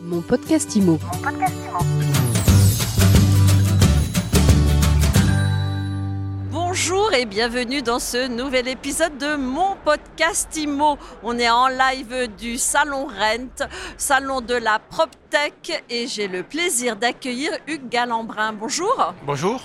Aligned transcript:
Mon 0.00 0.20
podcast 0.20 0.76
IMO. 0.76 0.98
Bonjour 6.50 7.12
et 7.12 7.26
bienvenue 7.26 7.82
dans 7.82 7.98
ce 7.98 8.28
nouvel 8.28 8.68
épisode 8.68 9.18
de 9.18 9.36
mon 9.36 9.76
podcast 9.84 10.56
IMO. 10.56 10.98
On 11.22 11.38
est 11.38 11.50
en 11.50 11.68
live 11.68 12.28
du 12.38 12.58
Salon 12.58 13.06
Rent, 13.06 13.66
salon 13.96 14.40
de 14.40 14.54
la 14.54 14.78
PropTech 14.78 15.84
et 15.90 16.06
j'ai 16.06 16.28
le 16.28 16.42
plaisir 16.42 16.96
d'accueillir 16.96 17.50
Hugues 17.66 17.88
Galambrin. 17.88 18.52
Bonjour. 18.52 19.14
Bonjour. 19.24 19.60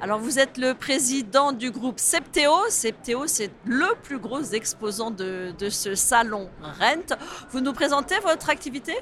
Alors 0.00 0.18
vous 0.20 0.38
êtes 0.38 0.58
le 0.58 0.74
président 0.74 1.52
du 1.52 1.70
groupe 1.70 1.98
Septéo. 1.98 2.52
Septéo, 2.68 3.26
c'est 3.26 3.50
le 3.64 3.86
plus 4.02 4.18
gros 4.18 4.42
exposant 4.42 5.10
de, 5.10 5.52
de 5.58 5.70
ce 5.70 5.94
salon 5.94 6.50
Rent. 6.62 7.16
Vous 7.50 7.60
nous 7.60 7.72
présentez 7.72 8.16
votre 8.20 8.50
activité? 8.50 8.94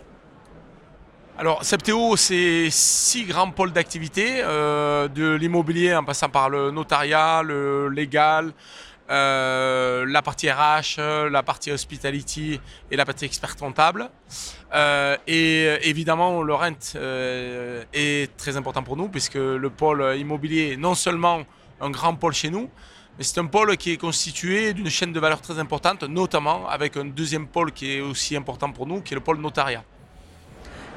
Alors, 1.38 1.62
Septéo, 1.62 2.16
c'est 2.16 2.68
six 2.70 3.26
grands 3.26 3.50
pôles 3.50 3.70
d'activité, 3.70 4.40
euh, 4.42 5.06
de 5.06 5.34
l'immobilier 5.34 5.94
en 5.94 6.02
passant 6.02 6.30
par 6.30 6.48
le 6.48 6.70
notariat, 6.70 7.42
le 7.42 7.90
légal, 7.90 8.54
euh, 9.10 10.06
la 10.08 10.22
partie 10.22 10.50
RH, 10.50 10.98
la 11.30 11.42
partie 11.42 11.70
hospitality 11.70 12.58
et 12.90 12.96
la 12.96 13.04
partie 13.04 13.26
expert 13.26 13.54
comptable. 13.56 14.08
Euh, 14.74 15.18
et 15.26 15.66
évidemment, 15.82 16.42
le 16.42 16.54
rent 16.54 16.96
est 17.92 18.34
très 18.38 18.56
important 18.56 18.82
pour 18.82 18.96
nous 18.96 19.08
puisque 19.10 19.34
le 19.34 19.68
pôle 19.68 20.16
immobilier 20.16 20.72
est 20.72 20.76
non 20.78 20.94
seulement 20.94 21.42
un 21.82 21.90
grand 21.90 22.14
pôle 22.14 22.32
chez 22.32 22.48
nous, 22.48 22.70
mais 23.18 23.24
c'est 23.24 23.38
un 23.40 23.46
pôle 23.46 23.76
qui 23.76 23.92
est 23.92 23.98
constitué 23.98 24.72
d'une 24.72 24.88
chaîne 24.88 25.12
de 25.12 25.20
valeur 25.20 25.42
très 25.42 25.58
importante, 25.58 26.02
notamment 26.04 26.66
avec 26.66 26.96
un 26.96 27.04
deuxième 27.04 27.46
pôle 27.46 27.72
qui 27.72 27.92
est 27.92 28.00
aussi 28.00 28.36
important 28.36 28.72
pour 28.72 28.86
nous, 28.86 29.02
qui 29.02 29.12
est 29.12 29.16
le 29.16 29.22
pôle 29.22 29.38
notariat. 29.38 29.84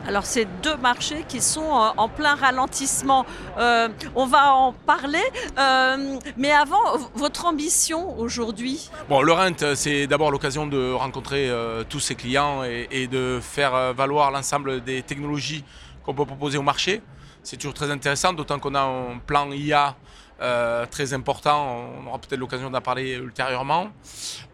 Alors 0.08 0.26
c'est 0.26 0.48
deux 0.63 0.77
marchés 0.77 1.26
qui 1.27 1.41
sont 1.41 1.62
euh, 1.62 1.89
en 1.98 2.08
plein 2.08 2.35
ralentissement. 2.35 3.26
Euh, 3.58 3.89
on 4.16 4.25
va 4.25 4.53
en 4.53 4.73
parler, 4.73 5.23
euh, 5.58 6.17
mais 6.38 6.52
avant, 6.52 6.97
votre 7.16 7.45
ambition 7.45 8.17
aujourd'hui? 8.17 8.89
Bon, 9.09 9.22
le 9.22 9.31
rent, 9.33 9.73
c'est 9.75 10.08
d'abord 10.08 10.31
l'occasion 10.31 10.67
de 10.67 10.91
rencontrer 10.94 11.52
tous 11.89 12.00
ses 12.00 12.16
clients 12.16 12.64
et, 12.64 13.08
de 13.08 13.39
faire 13.41 13.94
valoir 13.94 14.31
l'ensemble 14.31 14.81
des 14.83 15.02
technologies 15.02 15.64
qu'on 16.03 16.13
peut 16.13 16.25
proposer 16.25 16.58
au 16.58 16.63
marché. 16.63 17.02
C'est 17.44 17.58
toujours 17.58 17.73
très 17.73 17.89
intéressant, 17.89 18.34
d'autant 18.34 18.59
qu'on 18.59 18.75
a 18.75 18.81
un 18.81 19.17
plan 19.25 19.52
IA 19.52 19.95
euh, 20.42 20.86
très 20.86 21.14
important. 21.14 21.90
On 22.02 22.08
aura 22.08 22.18
peut-être 22.18 22.40
l'occasion 22.40 22.70
d'en 22.70 22.80
parler 22.80 23.16
ultérieurement. 23.16 23.90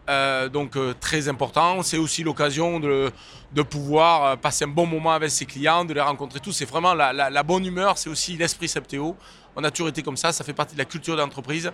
Euh, 0.08 0.48
donc 0.48 0.76
euh, 0.76 0.94
très 0.98 1.28
important. 1.28 1.82
C'est 1.82 1.98
aussi 1.98 2.24
l'occasion 2.24 2.80
de, 2.80 3.12
de 3.52 3.62
pouvoir 3.62 4.36
passer 4.38 4.64
un 4.64 4.68
bon 4.68 4.86
moment 4.86 5.12
avec 5.12 5.30
ses 5.30 5.46
clients, 5.46 5.84
de 5.84 5.94
les 5.94 6.00
rencontrer 6.00 6.40
tous. 6.40 6.52
C'est 6.52 6.64
vraiment 6.64 6.94
la, 6.94 7.42
bonne 7.44 7.64
humeur, 7.64 7.98
c'est 7.98 8.10
aussi 8.10 8.36
l'esprit 8.36 8.68
Septéo. 8.68 9.16
On 9.54 9.62
a 9.62 9.70
toujours 9.70 9.88
été 9.88 10.02
comme 10.02 10.16
ça, 10.16 10.32
ça 10.32 10.44
fait 10.44 10.52
partie 10.52 10.74
de 10.74 10.78
la 10.78 10.84
culture 10.84 11.16
d'entreprise. 11.16 11.72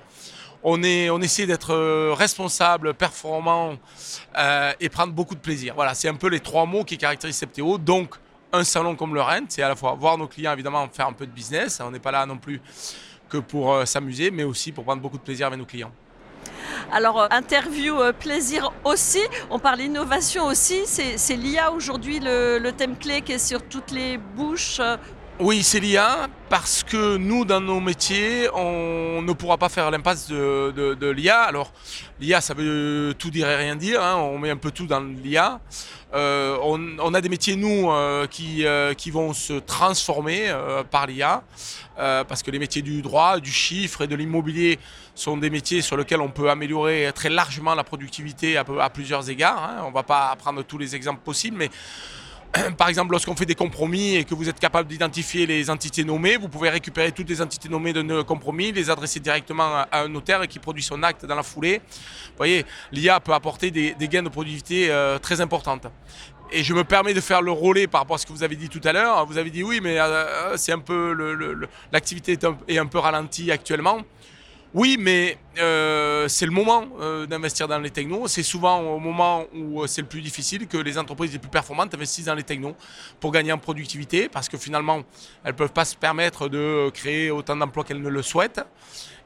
On, 0.62 0.80
on 0.80 1.20
essaie 1.20 1.46
d'être 1.46 2.12
responsable, 2.12 2.94
performant 2.94 3.76
et 4.78 4.88
prendre 4.88 5.12
beaucoup 5.12 5.34
de 5.34 5.40
plaisir. 5.40 5.74
Voilà, 5.74 5.94
c'est 5.94 6.08
un 6.08 6.14
peu 6.14 6.28
les 6.28 6.40
trois 6.40 6.66
mots 6.66 6.84
qui 6.84 6.98
caractérisent 6.98 7.36
Septéo. 7.36 7.78
Donc, 7.78 8.14
un 8.52 8.64
salon 8.64 8.94
comme 8.94 9.14
le 9.14 9.22
Rent, 9.22 9.46
c'est 9.48 9.62
à 9.62 9.68
la 9.68 9.76
fois 9.76 9.94
voir 9.94 10.18
nos 10.18 10.28
clients, 10.28 10.52
évidemment, 10.52 10.86
faire 10.92 11.06
un 11.06 11.12
peu 11.14 11.26
de 11.26 11.32
business. 11.32 11.80
On 11.82 11.90
n'est 11.90 11.98
pas 11.98 12.12
là 12.12 12.26
non 12.26 12.36
plus 12.36 12.60
que 13.32 13.38
pour 13.38 13.72
euh, 13.72 13.86
s'amuser, 13.86 14.30
mais 14.30 14.44
aussi 14.44 14.72
pour 14.72 14.84
prendre 14.84 15.00
beaucoup 15.00 15.16
de 15.16 15.22
plaisir 15.22 15.46
avec 15.46 15.58
nos 15.58 15.64
clients. 15.64 15.92
Alors, 16.92 17.22
euh, 17.22 17.26
interview 17.30 17.98
euh, 17.98 18.12
plaisir 18.12 18.72
aussi. 18.84 19.22
On 19.50 19.58
parle 19.58 19.80
innovation 19.80 20.44
aussi. 20.46 20.82
C'est 20.84 21.36
l'IA 21.36 21.72
aujourd'hui 21.72 22.20
le, 22.20 22.58
le 22.58 22.72
thème 22.72 22.96
clé 22.96 23.22
qui 23.22 23.32
est 23.32 23.38
sur 23.38 23.62
toutes 23.62 23.90
les 23.90 24.18
bouches. 24.18 24.80
Oui, 25.44 25.64
c'est 25.64 25.80
l'IA, 25.80 26.28
parce 26.48 26.84
que 26.84 27.16
nous, 27.16 27.44
dans 27.44 27.60
nos 27.60 27.80
métiers, 27.80 28.48
on 28.54 29.22
ne 29.22 29.32
pourra 29.32 29.58
pas 29.58 29.68
faire 29.68 29.90
l'impasse 29.90 30.28
de, 30.28 31.10
l'IA. 31.10 31.40
Alors, 31.40 31.72
l'IA, 32.20 32.40
ça 32.40 32.54
veut 32.54 33.12
tout 33.18 33.28
dire 33.28 33.48
et 33.48 33.56
rien 33.56 33.74
dire, 33.74 34.00
hein, 34.00 34.18
on 34.18 34.38
met 34.38 34.50
un 34.50 34.56
peu 34.56 34.70
tout 34.70 34.86
dans 34.86 35.00
l'IA. 35.00 35.58
Euh, 36.14 36.56
on, 36.62 37.12
a 37.12 37.20
des 37.20 37.28
métiers, 37.28 37.56
nous, 37.56 37.90
euh, 37.90 38.28
qui, 38.28 38.64
euh, 38.64 38.94
qui 38.94 39.10
vont 39.10 39.32
se 39.32 39.54
transformer 39.54 40.54
par 40.92 41.08
l'IA, 41.08 41.42
parce 41.96 42.44
que 42.44 42.52
les 42.52 42.60
métiers 42.60 42.82
du 42.82 43.02
droit, 43.02 43.40
du 43.40 43.50
chiffre 43.50 44.02
et 44.02 44.06
de 44.06 44.14
l'immobilier 44.14 44.78
sont 45.16 45.36
des 45.36 45.50
métiers 45.50 45.82
sur 45.82 45.96
lesquels 45.96 46.20
on 46.20 46.30
peut 46.30 46.50
améliorer 46.50 47.10
très 47.12 47.30
largement 47.30 47.74
la 47.74 47.82
productivité 47.82 48.56
à 48.56 48.90
plusieurs 48.90 49.28
égards. 49.28 49.60
hein. 49.60 49.82
On 49.82 49.88
ne 49.88 49.94
va 49.94 50.04
pas 50.04 50.36
prendre 50.36 50.62
tous 50.62 50.78
les 50.78 50.94
exemples 50.94 51.22
possibles, 51.24 51.56
mais 51.56 51.70
par 52.76 52.88
exemple, 52.88 53.12
lorsqu'on 53.12 53.34
fait 53.34 53.46
des 53.46 53.54
compromis 53.54 54.16
et 54.16 54.24
que 54.24 54.34
vous 54.34 54.48
êtes 54.48 54.60
capable 54.60 54.88
d'identifier 54.88 55.46
les 55.46 55.70
entités 55.70 56.04
nommées, 56.04 56.36
vous 56.36 56.48
pouvez 56.48 56.68
récupérer 56.68 57.12
toutes 57.12 57.28
les 57.28 57.40
entités 57.40 57.68
nommées 57.68 57.92
d'un 57.92 58.24
compromis, 58.24 58.72
les 58.72 58.90
adresser 58.90 59.20
directement 59.20 59.64
à 59.90 60.02
un 60.02 60.08
notaire 60.08 60.46
qui 60.48 60.58
produit 60.58 60.82
son 60.82 61.02
acte 61.02 61.24
dans 61.24 61.34
la 61.34 61.42
foulée. 61.42 61.78
Vous 61.78 62.36
voyez, 62.36 62.66
l'IA 62.92 63.20
peut 63.20 63.32
apporter 63.32 63.70
des, 63.70 63.94
gains 64.08 64.22
de 64.22 64.28
productivité 64.28 64.90
euh, 64.90 65.18
très 65.18 65.40
importantes. 65.40 65.86
Et 66.54 66.62
je 66.62 66.74
me 66.74 66.84
permets 66.84 67.14
de 67.14 67.20
faire 67.22 67.40
le 67.40 67.50
relais 67.50 67.86
par 67.86 68.02
rapport 68.02 68.16
à 68.16 68.18
ce 68.18 68.26
que 68.26 68.32
vous 68.32 68.42
avez 68.42 68.56
dit 68.56 68.68
tout 68.68 68.80
à 68.84 68.92
l'heure. 68.92 69.24
Vous 69.24 69.38
avez 69.38 69.48
dit 69.48 69.62
oui, 69.62 69.80
mais 69.82 69.98
euh, 69.98 70.56
c'est 70.58 70.72
un 70.72 70.78
peu 70.78 71.16
l'activité 71.90 72.32
est, 72.32 72.46
est 72.68 72.78
un 72.78 72.86
peu 72.86 72.98
ralentie 72.98 73.50
actuellement. 73.50 74.02
Oui, 74.74 74.96
mais 74.98 75.36
euh, 75.58 76.28
c'est 76.28 76.46
le 76.46 76.50
moment 76.50 76.84
euh, 76.98 77.26
d'investir 77.26 77.68
dans 77.68 77.78
les 77.78 77.90
technos. 77.90 78.26
C'est 78.26 78.42
souvent 78.42 78.80
au 78.80 78.98
moment 78.98 79.44
où 79.54 79.82
euh, 79.82 79.86
c'est 79.86 80.00
le 80.00 80.08
plus 80.08 80.22
difficile 80.22 80.66
que 80.66 80.78
les 80.78 80.96
entreprises 80.96 81.30
les 81.30 81.38
plus 81.38 81.50
performantes 81.50 81.92
investissent 81.92 82.24
dans 82.24 82.34
les 82.34 82.42
technos 82.42 82.74
pour 83.20 83.32
gagner 83.32 83.52
en 83.52 83.58
productivité, 83.58 84.30
parce 84.30 84.48
que 84.48 84.56
finalement, 84.56 85.02
elles 85.44 85.52
ne 85.52 85.56
peuvent 85.58 85.74
pas 85.74 85.84
se 85.84 85.94
permettre 85.94 86.48
de 86.48 86.88
créer 86.94 87.30
autant 87.30 87.54
d'emplois 87.54 87.84
qu'elles 87.84 88.00
ne 88.00 88.08
le 88.08 88.22
souhaitent. 88.22 88.62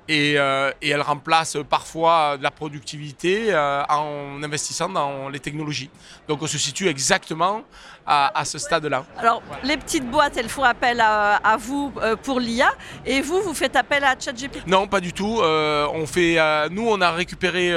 Et, 0.09 0.35
euh, 0.39 0.71
et 0.81 0.91
elles 0.91 1.03
remplacent 1.03 1.59
parfois 1.69 2.37
de 2.39 2.43
la 2.45 2.53
productivité 2.53 3.53
euh, 3.53 3.83
en 3.89 4.41
investissant 4.41 4.89
dans 4.89 5.29
les 5.29 5.41
technologies. 5.41 5.91
Donc 6.29 6.43
on 6.43 6.47
se 6.47 6.59
situe 6.59 6.87
exactement 6.87 7.65
à, 8.07 8.39
à 8.39 8.45
ce 8.45 8.59
stade-là. 8.59 9.05
Alors, 9.19 9.43
les 9.65 9.77
petites 9.77 10.09
boîtes, 10.09 10.37
elles 10.37 10.49
font 10.49 10.63
appel 10.63 11.01
à, 11.01 11.37
à 11.37 11.57
vous 11.57 11.93
euh, 11.97 12.15
pour 12.15 12.39
l'IA. 12.39 12.71
Et 13.05 13.21
vous, 13.21 13.43
vous 13.43 13.55
faites 13.55 13.75
appel 13.75 14.05
à 14.05 14.15
ChatGPT? 14.17 14.67
Non, 14.69 14.87
pas 14.87 15.01
du 15.01 15.13
tout. 15.13 15.41
On 15.43 16.07
fait, 16.07 16.39
nous, 16.71 16.87
on 16.89 17.01
a 17.01 17.11
récupéré 17.11 17.73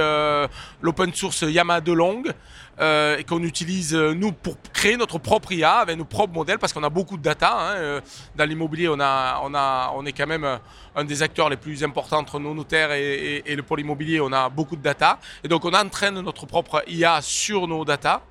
l'open 0.81 1.11
source 1.13 1.41
Yamaha 1.41 1.81
DeLong 1.81 2.23
euh, 2.79 3.17
et 3.17 3.23
qu'on 3.23 3.43
utilise 3.43 3.93
euh, 3.93 4.13
nous 4.13 4.31
pour 4.31 4.55
créer 4.73 4.95
notre 4.95 5.17
propre 5.17 5.51
IA 5.51 5.79
avec 5.79 5.97
nos 5.97 6.05
propres 6.05 6.33
modèles 6.33 6.59
parce 6.59 6.71
qu'on 6.71 6.83
a 6.83 6.89
beaucoup 6.89 7.17
de 7.17 7.21
data. 7.21 7.51
hein. 7.53 7.75
Euh, 7.75 8.01
Dans 8.35 8.45
l'immobilier, 8.45 8.87
on 8.87 8.99
a, 8.99 9.41
on 9.43 9.53
a, 9.53 9.91
on 9.95 10.05
est 10.05 10.13
quand 10.13 10.27
même 10.27 10.59
un 10.95 11.03
des 11.03 11.21
acteurs 11.21 11.49
les 11.49 11.57
plus 11.57 11.83
importants 11.83 12.19
entre 12.19 12.39
nos 12.39 12.53
notaires 12.53 12.91
et, 12.93 13.43
le 13.45 13.63
pôle 13.63 13.81
immobilier. 13.81 14.21
On 14.21 14.31
a 14.31 14.49
beaucoup 14.49 14.75
de 14.75 14.81
data 14.81 15.19
et 15.43 15.47
donc 15.47 15.65
on 15.65 15.73
entraîne 15.73 16.19
notre 16.21 16.45
propre 16.45 16.83
IA 16.87 17.21
sur 17.21 17.67
nos 17.67 17.83
data 17.83 18.21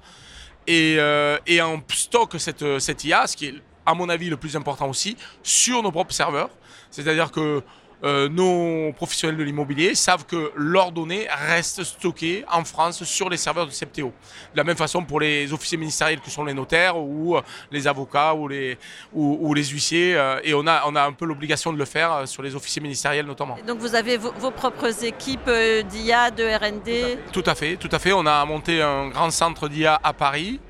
et, 0.67 0.99
et 1.47 1.63
on 1.63 1.83
stocke 1.89 2.39
cette, 2.39 2.79
cette 2.79 3.05
IA, 3.05 3.27
ce 3.27 3.37
qui 3.37 3.47
est 3.47 3.55
à 3.85 3.95
mon 3.95 4.09
avis 4.09 4.29
le 4.29 4.37
plus 4.37 4.55
important 4.57 4.89
aussi, 4.89 5.17
sur 5.43 5.83
nos 5.83 5.91
propres 5.91 6.13
serveurs. 6.13 6.51
C'est-à-dire 6.91 7.31
que 7.31 7.63
euh, 8.05 8.29
nos 8.29 8.93
professionnels 8.93 9.37
de 9.37 9.43
l'immobilier 9.43 9.95
savent 9.95 10.25
que 10.25 10.53
leurs 10.57 10.93
données 10.93 11.27
restent 11.49 11.83
stockées 11.83 12.45
en 12.51 12.65
France 12.65 13.03
sur 13.05 13.29
les 13.29 13.37
serveurs 13.37 13.67
de 13.67 13.73
Septéo. 13.73 14.13
De 14.53 14.57
la 14.57 14.65
même 14.65 14.77
façon 14.77 15.03
pour 15.05 15.21
les 15.21 15.53
officiers 15.53 15.79
ministériels 15.79 16.21
que 16.21 16.31
sont 16.31 16.45
les 16.45 16.55
notaires 16.55 16.97
ou 16.97 17.37
euh, 17.37 17.43
les 17.71 17.87
avocats 17.89 18.35
ou 18.35 18.47
les, 18.49 18.79
ou, 19.13 19.39
ou 19.41 19.55
les 19.55 19.65
huissiers. 19.65 20.15
euh, 20.17 20.41
et 20.45 20.55
on 20.55 20.67
a, 20.67 20.85
on 20.87 20.95
a 20.95 21.03
un 21.03 21.13
peu 21.13 21.25
l'obligation 21.25 21.73
de 21.73 21.79
le 21.79 21.85
faire 21.85 22.27
sur 22.29 22.43
les 22.43 22.55
officiers 22.55 22.81
ministériels 22.83 23.27
notamment. 23.27 23.57
Donc, 23.67 23.79
vous 23.79 23.95
avez 23.95 24.17
vos, 24.17 24.33
vos 24.33 24.51
propres 24.51 25.05
équipes 25.05 25.51
d'IA, 25.91 26.31
de 26.31 26.45
RD. 26.45 27.19
Tout 27.33 27.45
à 27.47 27.55
fait, 27.55 27.77
tout 27.77 27.89
à 27.91 27.99
fait. 27.99 28.13
On 28.13 28.27
a 28.27 28.45
monté 28.45 28.81
un 28.81 29.09
grand 29.09 29.31
centre 29.31 29.69
d'IA 29.69 29.99
à 30.03 30.13
Paris 30.13 30.61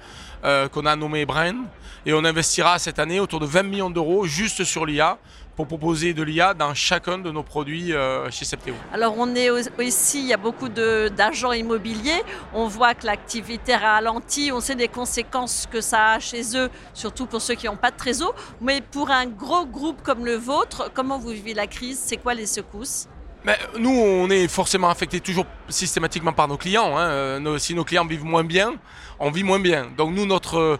euh, 0.44 0.68
qu'on 0.68 0.86
a 0.86 0.96
nommé 0.96 1.26
Brain 1.26 1.64
et 2.06 2.12
on 2.12 2.24
investira 2.24 2.78
cette 2.78 2.98
année 2.98 3.20
autour 3.20 3.40
de 3.40 3.46
20 3.46 3.62
millions 3.64 3.90
d'euros 3.90 4.24
juste 4.26 4.64
sur 4.64 4.86
l'IA 4.86 5.18
pour 5.56 5.66
proposer 5.66 6.14
de 6.14 6.22
l'IA 6.22 6.54
dans 6.54 6.72
chacun 6.72 7.18
de 7.18 7.30
nos 7.32 7.42
produits 7.42 7.92
euh, 7.92 8.30
chez 8.30 8.44
Septéo. 8.44 8.74
Alors 8.92 9.14
on 9.18 9.34
est 9.34 9.50
au- 9.50 9.58
ici, 9.80 10.20
il 10.20 10.26
y 10.26 10.32
a 10.32 10.36
beaucoup 10.36 10.68
d'agents 10.68 11.50
immobiliers. 11.52 12.22
On 12.54 12.68
voit 12.68 12.94
que 12.94 13.04
l'activité 13.06 13.74
ralentit. 13.74 14.52
On 14.52 14.60
sait 14.60 14.76
des 14.76 14.86
conséquences 14.86 15.66
que 15.68 15.80
ça 15.80 16.12
a 16.12 16.18
chez 16.20 16.56
eux, 16.56 16.70
surtout 16.94 17.26
pour 17.26 17.42
ceux 17.42 17.54
qui 17.56 17.66
n'ont 17.66 17.76
pas 17.76 17.90
de 17.90 17.96
trésor. 17.96 18.34
Mais 18.60 18.80
pour 18.80 19.10
un 19.10 19.26
gros 19.26 19.66
groupe 19.66 20.00
comme 20.02 20.24
le 20.24 20.36
vôtre, 20.36 20.90
comment 20.94 21.18
vous 21.18 21.30
vivez 21.30 21.54
la 21.54 21.66
crise? 21.66 22.00
C'est 22.04 22.18
quoi 22.18 22.34
les 22.34 22.46
secousses? 22.46 23.08
Mais 23.44 23.56
nous, 23.78 23.90
on 23.90 24.28
est 24.30 24.48
forcément 24.48 24.90
affecté 24.90 25.20
toujours 25.20 25.46
systématiquement 25.68 26.32
par 26.32 26.48
nos 26.48 26.56
clients. 26.56 26.96
hein. 26.96 27.08
Euh, 27.08 27.58
si 27.58 27.74
nos 27.74 27.84
clients 27.84 28.04
vivent 28.04 28.24
moins 28.24 28.44
bien, 28.44 28.74
on 29.18 29.30
vit 29.30 29.44
moins 29.44 29.60
bien. 29.60 29.86
Donc 29.96 30.14
nous, 30.14 30.26
notre, 30.26 30.58
euh, 30.58 30.76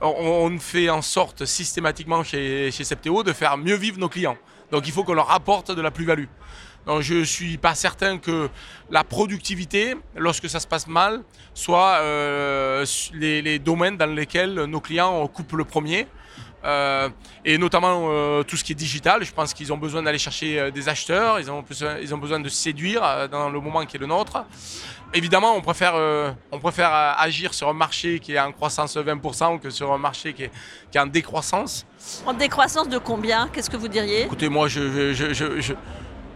on, 0.00 0.58
fait 0.58 0.90
en 0.90 1.02
sorte 1.02 1.44
systématiquement 1.44 2.22
chez, 2.22 2.70
chez 2.70 2.84
Septéo 2.84 3.22
de 3.22 3.32
faire 3.32 3.56
mieux 3.56 3.76
vivre 3.76 3.98
nos 3.98 4.08
clients. 4.08 4.36
Donc 4.70 4.86
il 4.86 4.92
faut 4.92 5.04
qu'on 5.04 5.14
leur 5.14 5.30
apporte 5.30 5.74
de 5.74 5.80
la 5.80 5.90
plus-value. 5.90 6.26
Donc 6.86 7.02
je 7.02 7.14
ne 7.14 7.24
suis 7.24 7.58
pas 7.58 7.74
certain 7.74 8.18
que 8.18 8.48
la 8.90 9.04
productivité, 9.04 9.94
lorsque 10.16 10.48
ça 10.48 10.58
se 10.60 10.66
passe 10.66 10.88
mal, 10.88 11.22
soit 11.54 11.98
euh, 12.00 12.84
les, 13.12 13.58
domaines 13.58 13.96
dans 13.96 14.12
lesquels 14.12 14.54
nos 14.54 14.80
clients 14.80 15.26
coupent 15.28 15.52
le 15.52 15.64
premier. 15.64 16.06
Euh, 16.64 17.08
et 17.44 17.58
notamment 17.58 18.06
euh, 18.08 18.42
tout 18.44 18.56
ce 18.56 18.62
qui 18.62 18.72
est 18.72 18.76
digital. 18.76 19.24
Je 19.24 19.32
pense 19.32 19.52
qu'ils 19.52 19.72
ont 19.72 19.76
besoin 19.76 20.02
d'aller 20.02 20.18
chercher 20.18 20.58
euh, 20.58 20.70
des 20.70 20.88
acheteurs, 20.88 21.40
ils 21.40 21.50
ont, 21.50 21.62
besoin, 21.62 21.96
ils 22.00 22.14
ont 22.14 22.18
besoin 22.18 22.38
de 22.40 22.48
séduire 22.48 23.28
dans 23.30 23.50
le 23.50 23.60
moment 23.60 23.84
qui 23.84 23.96
est 23.96 24.00
le 24.00 24.06
nôtre. 24.06 24.44
Évidemment, 25.14 25.54
on 25.54 25.60
préfère, 25.60 25.94
on 26.50 26.58
préfère 26.58 26.90
agir 27.18 27.52
sur 27.52 27.68
un 27.68 27.74
marché 27.74 28.18
qui 28.18 28.32
est 28.32 28.40
en 28.40 28.50
croissance 28.50 28.96
20% 28.96 29.60
que 29.60 29.68
sur 29.68 29.92
un 29.92 29.98
marché 29.98 30.32
qui 30.32 30.44
est, 30.44 30.50
qui 30.90 30.96
est 30.96 31.00
en 31.00 31.06
décroissance. 31.06 31.84
En 32.24 32.32
décroissance 32.32 32.88
de 32.88 32.96
combien? 32.96 33.48
Qu'est-ce 33.52 33.68
que 33.68 33.76
vous 33.76 33.88
diriez? 33.88 34.22
Écoutez, 34.22 34.48
moi, 34.48 34.68
je, 34.68 35.12
je, 35.12 35.34
je 35.34 35.74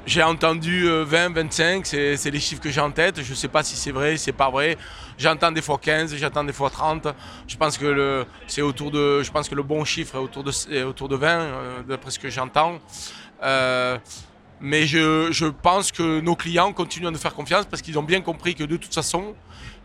j'ai 0.07 0.23
entendu 0.23 0.89
20, 0.89 1.35
25, 1.35 1.85
c'est 1.85 2.31
les 2.31 2.41
chiffres 2.41 2.63
que 2.63 2.71
j'ai 2.71 2.81
en 2.81 2.93
tête. 2.93 3.23
Je 3.23 3.31
ne 3.31 3.35
sais 3.35 3.49
pas 3.49 3.63
si 3.65 3.77
c'est 3.77 3.91
vrai, 3.91 4.17
si 4.17 4.25
c'est 4.25 4.33
pas 4.33 4.51
vrai. 4.51 4.79
J'entends 5.19 5.51
des 5.51 5.63
fois 5.63 5.79
15, 5.79 6.15
j'entends 6.17 6.45
des 6.45 6.53
fois 6.53 6.71
30. 6.71 7.09
Je 7.49 7.57
pense 7.57 7.77
que 7.77 7.87
le, 7.87 8.27
c'est 8.47 8.63
autour 8.63 8.91
de, 8.91 9.23
je 9.23 9.31
pense 9.33 9.49
que 9.49 9.55
le 9.55 9.63
bon 9.63 9.85
chiffre 9.85 10.15
est 10.15 10.19
autour 10.19 10.45
de, 10.45 10.85
autour 10.85 11.09
de 11.09 11.17
20, 11.17 11.29
euh, 11.29 11.83
d'après 11.83 12.11
ce 12.11 12.19
que 12.19 12.31
j'entends. 12.31 12.79
Euh, 13.43 13.99
mais 14.61 14.87
je, 14.87 15.29
je, 15.31 15.47
pense 15.47 15.93
que 15.93 16.21
nos 16.21 16.37
clients 16.37 16.73
continuent 16.73 17.09
à 17.09 17.11
nous 17.11 17.19
faire 17.19 17.35
confiance 17.35 17.67
parce 17.67 17.83
qu'ils 17.83 17.99
ont 17.99 18.03
bien 18.03 18.21
compris 18.21 18.55
que 18.55 18.65
de 18.65 18.77
toute 18.77 18.95
façon, 18.95 19.35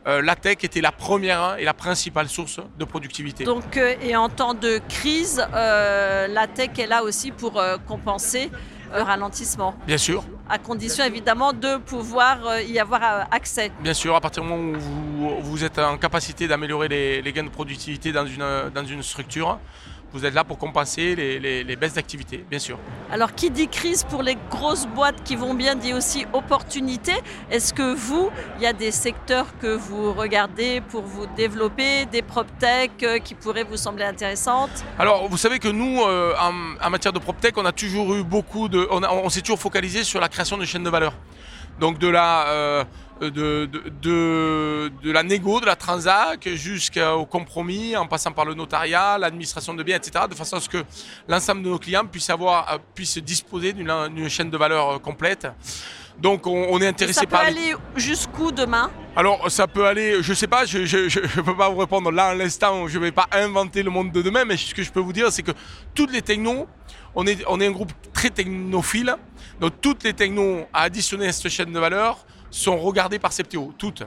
euh, 0.08 0.22
la 0.22 0.36
tech 0.36 0.58
était 0.64 0.82
la 0.82 0.92
première 0.92 1.58
et 1.60 1.64
la 1.64 1.74
principale 1.74 2.28
source 2.30 2.60
de 2.80 2.86
productivité. 2.86 3.44
Donc, 3.44 3.78
et 3.78 4.16
en 4.16 4.30
temps 4.30 4.54
de 4.54 4.80
crise, 4.90 5.46
la 5.54 6.48
tech 6.48 6.72
est 6.78 6.88
là 6.88 7.04
aussi 7.04 7.32
pour 7.32 7.62
compenser 7.88 8.50
un 8.94 9.04
ralentissement. 9.04 9.74
Bien 9.88 9.98
sûr. 9.98 10.24
À 10.50 10.58
condition 10.58 11.04
évidemment 11.04 11.54
de 11.54 11.78
pouvoir 11.78 12.46
euh, 12.46 12.62
y 12.62 12.80
avoir 12.80 13.02
euh, 13.04 13.24
accès. 13.32 13.72
Bien 13.82 13.94
sûr, 13.94 14.16
à 14.16 14.22
partir 14.22 14.44
du 14.44 14.50
moment 14.50 14.78
où 14.78 15.42
vous, 15.42 15.64
êtes 15.64 15.80
en 15.80 15.98
capacité 15.98 16.48
d'améliorer 16.48 16.88
les, 16.88 17.22
les, 17.22 17.34
gains 17.34 17.44
de 17.44 17.50
productivité 17.50 18.12
dans 18.12 18.26
une, 18.26 18.72
dans 18.74 18.86
une 18.86 19.04
structure, 19.04 19.60
vous 20.14 20.26
êtes 20.26 20.34
là 20.34 20.44
pour 20.44 20.58
compenser 20.58 21.16
les, 21.16 21.76
baisses 21.76 21.94
d'activité, 21.94 22.44
bien 22.50 22.60
sûr. 22.60 22.78
Alors, 23.12 23.34
qui 23.34 23.50
dit 23.50 23.68
crise 23.68 24.04
pour 24.04 24.24
les 24.24 24.38
grosses 24.50 24.86
boîtes 24.88 25.24
qui 25.24 25.36
vont 25.36 25.54
bien 25.54 25.76
dit 25.76 25.94
aussi 25.94 26.26
opportunité 26.34 27.14
Est-ce 27.50 27.74
que 27.74 27.94
vous, 27.94 28.30
il 28.58 28.64
y 28.64 28.66
a 28.66 28.74
des 28.74 28.92
secteurs 28.92 29.48
que 29.60 29.76
vous 29.76 30.14
regardez 30.14 30.82
pour 30.82 31.04
vous 31.04 31.26
développer, 31.36 32.06
des 32.06 32.22
PropTech 32.22 32.92
euh, 33.04 33.20
qui 33.20 33.36
pourraient 33.36 33.64
vous 33.64 33.78
sembler 33.78 34.04
intéressantes? 34.04 34.84
Alors, 35.00 35.28
vous 35.30 35.38
savez 35.38 35.60
que 35.60 35.70
nous, 35.70 36.02
euh, 36.02 36.34
en, 36.40 36.90
matière 36.90 37.14
de 37.14 37.20
PropTech, 37.20 37.58
on 37.58 37.66
a 37.66 37.72
toujours 37.72 38.14
eu 38.16 38.24
beaucoup 38.24 38.68
de. 38.68 38.88
On, 38.92 39.02
on 39.04 39.30
s'est 39.30 39.42
toujours 39.42 39.60
focalisé 39.60 40.04
sur 40.04 40.20
la 40.20 40.28
création 40.28 40.58
de 40.58 40.66
chaînes 40.66 40.84
de 40.84 40.90
valeur. 40.90 41.14
Donc, 41.82 41.98
de 41.98 42.08
la. 42.08 42.48
Euh, 42.48 42.84
de, 43.22 43.70
de, 44.02 44.92
de, 45.04 45.12
la 45.12 45.22
négo, 45.22 45.60
de 45.60 45.68
la 45.68 45.76
transac, 45.76 46.50
jusqu'au 46.50 47.26
compromis, 47.26 47.96
en 47.96 48.08
passant 48.08 48.32
par 48.32 48.46
le 48.46 48.56
notariat, 48.56 49.20
l'administration 49.20 49.76
de 49.76 49.84
biens, 49.84 49.98
etc., 49.98 50.26
de 50.28 50.34
façon 50.34 50.58
à 50.58 50.60
ce 50.60 50.68
que 50.68 50.84
l'ensemble 51.28 51.62
de 51.62 51.70
nos 51.70 51.78
clients 51.78 52.06
puissent, 52.06 52.32
avoir, 52.32 52.74
euh, 52.74 52.78
puissent 52.96 53.20
disposer 53.20 53.74
d'une 53.74 54.28
chaîne 54.28 54.50
de 54.50 54.58
valeur 54.58 54.90
euh, 54.90 54.98
complète. 54.98 55.48
Donc 56.18 56.48
on, 56.48 56.80
est 56.82 56.88
intéressé 56.88 57.28
par... 57.28 57.42
Ça 57.42 57.46
peut 57.46 57.52
aller 57.52 57.76
jusqu'où 57.96 58.52
demain? 58.52 58.90
Alors 59.14 59.52
ça 59.52 59.68
peut 59.68 59.86
aller, 59.86 60.24
je 60.24 60.34
sais 60.34 60.48
pas, 60.48 60.64
je 60.64 60.78
ne 60.78 61.42
peux 61.42 61.56
pas 61.56 61.68
vous 61.68 61.80
répondre 61.80 62.12
là 62.12 62.28
à 62.28 62.34
l'instant, 62.34 62.88
je 62.88 62.98
ne 62.98 63.04
vais 63.04 63.12
pas 63.12 63.28
inventer 63.34 63.84
le 63.84 63.90
monde 63.90 64.10
de 64.14 64.22
demain, 64.22 64.46
mais 64.46 64.56
ce 64.56 64.74
que 64.74 64.84
je 64.84 64.90
peux 64.92 65.02
vous 65.02 65.12
dire 65.12 65.30
c'est 65.34 65.44
que 65.44 65.52
toutes 65.94 66.14
les 66.14 66.22
technos, 66.22 66.66
on 67.14 67.28
est, 67.28 67.44
on 67.48 67.60
est 67.60 67.68
un 67.68 67.72
groupe 67.72 67.92
très 68.14 68.30
technophile, 68.30 69.18
donc 69.60 69.74
toutes 69.82 70.06
les 70.06 70.14
technos 70.14 70.66
à 70.72 70.84
additionner 70.84 71.28
à 71.28 71.34
cette 71.34 71.52
chaîne 71.52 71.74
de 71.74 71.80
valeur, 71.80 72.26
sont 72.50 72.78
regardées 72.78 73.20
par 73.20 73.34
Septéo, 73.34 73.74
toutes. 73.78 74.04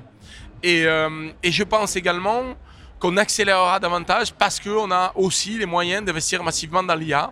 Et, 0.63 0.87
euh, 0.87 1.29
et 1.43 1.53
je 1.53 1.65
pense 1.65 1.97
également 1.97 2.55
qu'on 2.99 3.19
accélérera 3.19 3.79
davantage 3.79 4.33
parce 4.33 4.59
qu'on 4.59 4.91
a 4.91 5.13
aussi 5.17 5.59
les 5.59 5.67
moyens 5.67 6.03
d'investir 6.03 6.43
massivement 6.43 6.83
dans 6.83 6.95
l'IA. 6.95 7.31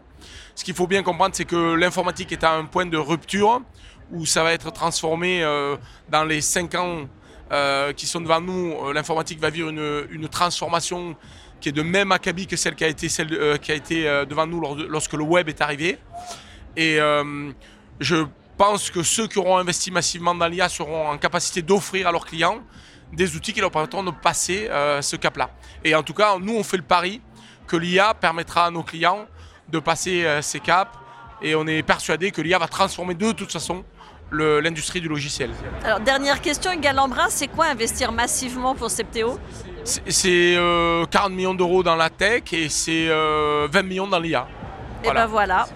Ce 0.55 0.63
qu'il 0.63 0.75
faut 0.75 0.87
bien 0.87 1.03
comprendre, 1.03 1.35
c'est 1.35 1.47
que 1.47 1.75
l'informatique 1.75 2.33
est 2.33 2.45
à 2.45 2.53
un 2.53 2.67
point 2.67 2.85
de 2.85 2.99
rupture 2.99 3.63
où 4.11 4.27
ça 4.27 4.43
va 4.43 4.53
être 4.53 4.71
transformé 4.71 5.43
euh, 5.43 5.77
dans 6.11 6.25
les 6.25 6.43
cinq 6.43 6.75
ans 6.75 7.07
euh, 7.53 7.93
qui 7.93 8.07
sont 8.07 8.21
devant 8.21 8.41
nous. 8.41 8.93
L'informatique 8.93 9.41
va 9.41 9.51
vivre 9.51 9.69
une, 9.69 10.29
transformation 10.29 11.17
qui 11.61 11.69
est 11.69 11.73
de 11.73 11.83
même 11.83 12.11
acabit 12.13 12.47
que 12.47 12.57
celle 12.57 12.75
qui 12.75 12.85
a 12.85 12.89
été, 12.89 13.09
celle, 13.09 13.59
qui 13.61 13.71
a 13.71 13.75
été 13.75 14.05
devant 14.29 14.47
nous 14.47 14.61
lorsque 14.89 15.13
le 15.13 15.23
web 15.23 15.49
est 15.49 15.61
arrivé. 15.61 15.99
Et 16.77 16.99
je 18.01 18.27
pense 18.57 18.91
que 18.91 19.03
ceux 19.03 19.27
qui 19.29 19.39
auront 19.39 19.59
investi 19.59 19.91
massivement 19.91 20.35
dans 20.35 20.47
l'IA 20.47 20.69
seront 20.69 21.09
en 21.09 21.19
capacité 21.19 21.63
d'offrir 21.63 22.09
à 22.09 22.13
leurs 22.13 22.27
clients 22.27 22.63
des 23.13 23.37
outils 23.37 23.53
qui 23.53 23.61
leur 23.61 23.71
permettront 23.71 24.03
de 24.03 24.11
passer 24.11 24.69
euh, 24.71 25.03
ce 25.03 25.17
cap-là. 25.17 25.51
Et 25.85 25.95
en 25.95 26.03
tout 26.03 26.15
cas, 26.15 26.39
nous, 26.39 26.55
on 26.55 26.63
fait 26.65 26.79
le 26.79 26.83
pari 26.83 27.21
que 27.67 27.77
l'IA 27.77 28.15
permettra 28.15 28.67
à 28.67 28.71
nos 28.71 28.83
clients 28.83 29.27
de 29.69 29.79
passer 29.79 30.25
euh, 30.25 30.43
ces 30.43 30.61
caps 30.61 30.91
et 31.43 31.55
on 31.55 31.67
est 31.67 31.83
persuadé 31.83 32.31
que 32.31 32.41
l'IA 32.41 32.59
va 32.59 32.69
transformer 32.69 33.15
de 33.15 33.33
toute 33.33 33.53
façon 33.53 33.85
l'industrie 34.31 35.01
du 35.01 35.09
logiciel. 35.09 35.51
Alors, 35.85 36.01
dernière 36.01 36.41
question, 36.41 36.75
Galambrin, 36.81 37.27
c'est 37.29 37.49
quoi 37.49 37.67
investir 37.67 38.13
massivement 38.13 38.75
pour 38.75 38.91
Septéo? 38.91 39.39
C'est 39.85 40.55
40 40.55 40.57
euh, 40.57 41.29
millions 41.29 41.55
d'euros 41.55 41.83
dans 41.83 41.97
la 41.97 42.09
tech 42.09 42.45
et 42.53 42.69
c'est 42.71 43.09
20 43.09 43.83
millions 43.83 44.07
dans 44.07 44.19
l'IA. 44.19 44.49
Et 45.05 45.11
ben 45.11 45.27
voilà 45.27 45.67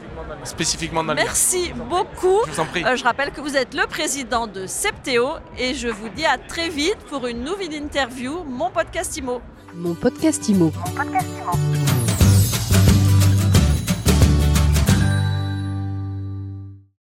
spécifiquement 0.45 1.05
dans 1.05 1.15
Merci 1.15 1.73
beaucoup. 1.75 2.41
Je 2.47 2.53
vous 2.53 2.61
en 2.61 2.67
prie. 2.67 2.85
Euh, 2.85 2.97
je 2.97 3.05
rappelle 3.05 3.31
que 3.31 3.41
vous 3.41 3.57
êtes 3.57 3.75
le 3.75 3.87
président 3.87 4.47
de 4.47 4.67
Septéo 4.67 5.31
et 5.59 5.75
je 5.75 5.89
vous 5.89 6.09
dis 6.09 6.25
à 6.25 6.39
très 6.39 6.69
vite 6.69 6.99
pour 7.09 7.27
une 7.27 7.45
nouvelle 7.45 7.75
interview, 7.75 8.45
mon 8.45 8.71
podcast 8.71 9.17
IMO. 9.17 9.41
Mon 9.75 9.95
podcast 9.95 10.49
IMO. 10.49 10.73
Mon 10.75 10.93
podcast 10.93 11.27
IMO. 11.43 11.86